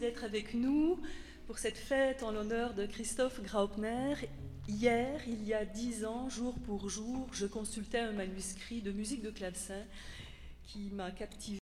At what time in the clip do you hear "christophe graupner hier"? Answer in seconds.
2.86-5.20